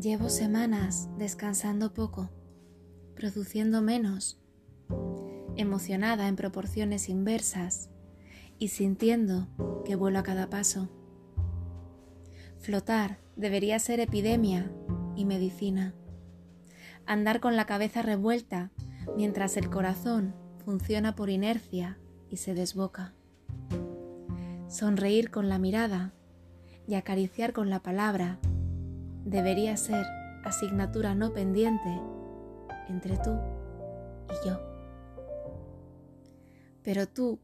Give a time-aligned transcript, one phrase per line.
[0.00, 2.30] Llevo semanas descansando poco,
[3.16, 4.40] produciendo menos,
[5.56, 7.90] emocionada en proporciones inversas
[8.60, 9.48] y sintiendo
[9.84, 10.88] que vuelo a cada paso.
[12.58, 14.70] Flotar debería ser epidemia
[15.16, 15.96] y medicina.
[17.04, 18.70] Andar con la cabeza revuelta
[19.16, 20.32] mientras el corazón
[20.64, 21.98] funciona por inercia
[22.30, 23.14] y se desboca.
[24.68, 26.12] Sonreír con la mirada
[26.86, 28.38] y acariciar con la palabra
[29.28, 30.06] debería ser
[30.44, 32.00] asignatura no pendiente
[32.88, 33.38] entre tú
[34.30, 34.60] y yo.
[36.82, 37.38] Pero tú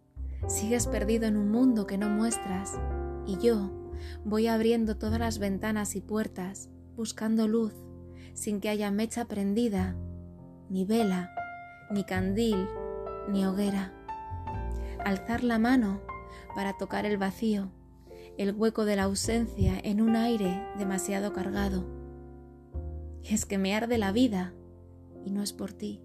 [0.48, 2.72] sigues perdido en un mundo que no muestras
[3.26, 3.70] y yo
[4.24, 7.74] voy abriendo todas las ventanas y puertas buscando luz
[8.32, 9.94] sin que haya mecha prendida,
[10.68, 11.34] ni vela,
[11.90, 12.66] ni candil,
[13.28, 13.92] ni hoguera.
[15.04, 16.00] Alzar la mano
[16.54, 17.70] para tocar el vacío,
[18.36, 21.84] el hueco de la ausencia en un aire demasiado cargado.
[23.22, 24.54] Es que me arde la vida
[25.24, 26.02] y no es por ti.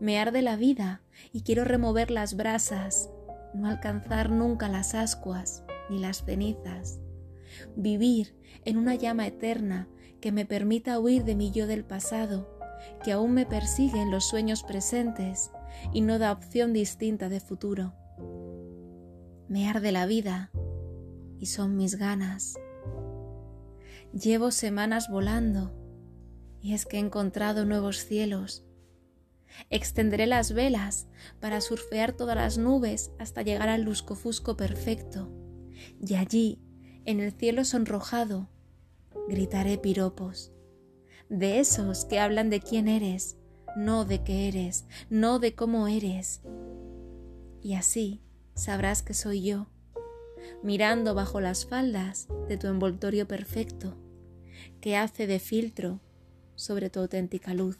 [0.00, 3.10] Me arde la vida y quiero remover las brasas,
[3.54, 7.00] no alcanzar nunca las ascuas ni las cenizas.
[7.76, 9.88] Vivir en una llama eterna
[10.20, 12.58] que me permita huir de mi yo del pasado,
[13.04, 15.50] que aún me persigue en los sueños presentes
[15.92, 17.94] y no da opción distinta de futuro.
[19.48, 20.50] Me arde la vida
[21.42, 22.54] y son mis ganas.
[24.12, 25.72] Llevo semanas volando
[26.60, 28.64] y es que he encontrado nuevos cielos.
[29.68, 31.08] Extenderé las velas
[31.40, 35.32] para surfear todas las nubes hasta llegar al luscofusco perfecto.
[36.00, 36.60] Y allí,
[37.06, 38.48] en el cielo sonrojado,
[39.28, 40.52] gritaré piropos.
[41.28, 43.36] De esos que hablan de quién eres,
[43.76, 46.40] no de qué eres, no de cómo eres.
[47.60, 48.22] Y así
[48.54, 49.66] sabrás que soy yo,
[50.62, 53.96] mirando bajo las faldas de tu envoltorio perfecto,
[54.80, 56.00] que hace de filtro
[56.54, 57.78] sobre tu auténtica luz.